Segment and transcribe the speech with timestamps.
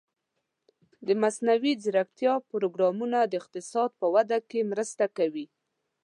[1.07, 5.45] د مصنوعي ځیرکتیا پروګرامونه د اقتصاد په وده کې مرسته کوي.